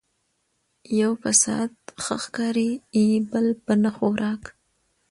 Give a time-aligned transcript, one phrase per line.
[0.47, 2.71] ـ يو په سعت ښه ښکاري
[3.31, 4.43] بل په نه خوراک